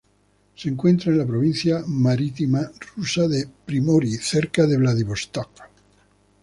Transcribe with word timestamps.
Se 0.55 0.67
encuentra 0.67 1.11
en 1.11 1.19
la 1.19 1.27
provincia 1.27 1.83
marítima 1.85 2.71
rusa 2.95 3.27
de 3.27 3.47
Primorie, 3.67 4.17
cerca 4.17 4.65
de 4.65 4.75
Vladivostok. 4.75 5.51